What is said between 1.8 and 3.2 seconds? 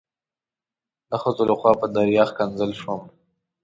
په دریا ښکنځل شوم.